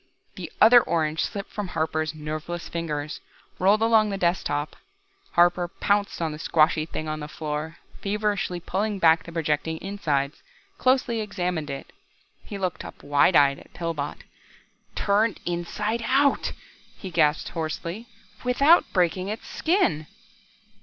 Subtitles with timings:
[0.33, 3.21] The other orange slipped from Harper's nerveless fingers,
[3.59, 4.75] rolled along the desk top.
[5.33, 10.41] Harper pounced on the squashy thing on the floor, feverishly pushed back the projecting insides,
[10.79, 11.93] closely examined it.
[12.43, 14.23] He looked up wide eyed at Pillbot.
[14.95, 16.53] "Turned inside out,"
[16.97, 18.07] he gasped hoarsely,
[18.43, 20.07] "without breaking its skin!"